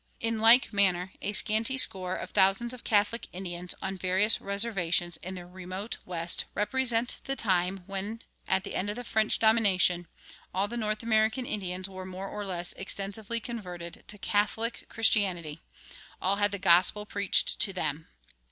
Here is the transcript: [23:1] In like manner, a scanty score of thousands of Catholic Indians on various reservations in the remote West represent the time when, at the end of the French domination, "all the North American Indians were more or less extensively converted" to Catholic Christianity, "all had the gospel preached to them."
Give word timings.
[23:1] 0.23 0.27
In 0.29 0.39
like 0.39 0.73
manner, 0.73 1.11
a 1.21 1.31
scanty 1.31 1.77
score 1.77 2.15
of 2.15 2.31
thousands 2.31 2.73
of 2.73 2.83
Catholic 2.83 3.27
Indians 3.33 3.75
on 3.83 3.97
various 3.97 4.41
reservations 4.41 5.17
in 5.17 5.35
the 5.35 5.45
remote 5.45 5.97
West 6.05 6.45
represent 6.55 7.19
the 7.25 7.35
time 7.35 7.83
when, 7.85 8.23
at 8.47 8.63
the 8.63 8.73
end 8.73 8.89
of 8.89 8.95
the 8.95 9.03
French 9.03 9.37
domination, 9.37 10.07
"all 10.55 10.67
the 10.67 10.75
North 10.75 11.03
American 11.03 11.45
Indians 11.45 11.87
were 11.87 12.03
more 12.07 12.27
or 12.27 12.43
less 12.43 12.73
extensively 12.77 13.39
converted" 13.39 14.03
to 14.07 14.17
Catholic 14.17 14.87
Christianity, 14.89 15.59
"all 16.19 16.37
had 16.37 16.49
the 16.51 16.57
gospel 16.57 17.05
preached 17.05 17.59
to 17.59 17.71
them." 17.71 18.07